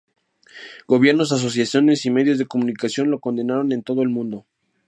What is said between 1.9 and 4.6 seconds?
y medios de comunicación lo condenaron en todo el mundo.